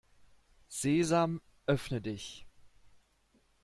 Sesam, 0.67 1.41
öffne 1.67 2.01
dich! 2.03 2.47